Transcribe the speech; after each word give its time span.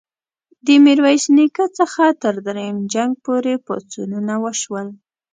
د 0.65 0.67
میرویس 0.85 1.23
نیکه 1.37 1.65
څخه 1.77 2.03
تر 2.23 2.35
دریم 2.47 2.75
جنګ 2.93 3.11
پوري 3.23 3.55
پاڅونونه 3.65 4.33
وشول. 4.43 4.87